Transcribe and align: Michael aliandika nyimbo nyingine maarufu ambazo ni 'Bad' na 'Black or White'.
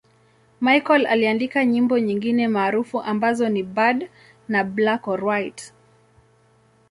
Michael 0.61 1.05
aliandika 1.07 1.65
nyimbo 1.65 1.99
nyingine 1.99 2.47
maarufu 2.47 3.01
ambazo 3.01 3.49
ni 3.49 3.63
'Bad' 3.63 4.09
na 4.47 4.63
'Black 4.63 5.07
or 5.07 5.25
White'. 5.25 5.71